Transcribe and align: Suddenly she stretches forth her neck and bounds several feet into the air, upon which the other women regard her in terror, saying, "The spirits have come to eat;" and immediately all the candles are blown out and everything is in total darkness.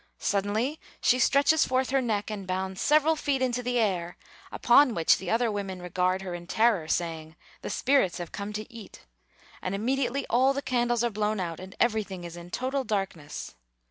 Suddenly 0.17 0.79
she 0.99 1.19
stretches 1.19 1.63
forth 1.63 1.91
her 1.91 2.01
neck 2.01 2.31
and 2.31 2.47
bounds 2.47 2.81
several 2.81 3.15
feet 3.15 3.39
into 3.39 3.61
the 3.61 3.77
air, 3.77 4.17
upon 4.51 4.95
which 4.95 5.19
the 5.19 5.29
other 5.29 5.51
women 5.51 5.79
regard 5.79 6.23
her 6.23 6.33
in 6.33 6.47
terror, 6.47 6.87
saying, 6.87 7.35
"The 7.61 7.69
spirits 7.69 8.17
have 8.17 8.31
come 8.31 8.51
to 8.53 8.73
eat;" 8.73 9.01
and 9.61 9.75
immediately 9.75 10.25
all 10.27 10.53
the 10.53 10.63
candles 10.63 11.03
are 11.03 11.11
blown 11.11 11.39
out 11.39 11.59
and 11.59 11.75
everything 11.79 12.23
is 12.23 12.35
in 12.35 12.49
total 12.49 12.83
darkness. 12.83 13.53